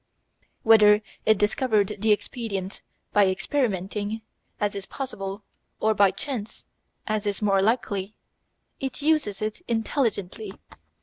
[0.63, 2.81] Whether it discovered the expedient
[3.13, 4.23] by experimenting,
[4.59, 5.43] as is possible,
[5.79, 6.63] or by chance,
[7.05, 8.15] as is more likely,
[8.79, 10.55] it uses it intelligently.